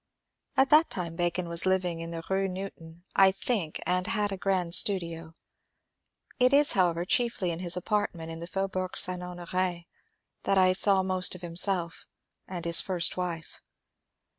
At 0.57 0.71
that 0.71 0.89
time 0.89 1.15
Bacon 1.15 1.47
was 1.47 1.67
living 1.67 1.99
in 1.99 2.09
the 2.09 2.23
Rue 2.27 2.47
Newton, 2.47 3.03
I 3.15 3.31
think, 3.31 3.79
and 3.85 4.07
had 4.07 4.31
a 4.31 4.35
grand 4.35 4.73
studio. 4.73 5.35
It 6.39 6.53
is, 6.53 6.71
however, 6.71 7.05
chiefly 7.05 7.51
in 7.51 7.59
his 7.59 7.77
apartment 7.77 8.31
in 8.31 8.39
the 8.39 8.47
Faubourg 8.47 8.97
St. 8.97 9.21
Honor^ 9.21 9.85
that 10.41 10.57
I 10.57 10.73
saw 10.73 11.03
most 11.03 11.35
of 11.35 11.41
himself 11.41 12.07
and 12.47 12.65
his 12.65 12.81
(first) 12.81 13.15
wife. 13.15 13.61